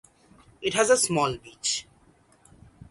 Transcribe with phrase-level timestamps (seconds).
[0.63, 1.85] It has a small beach.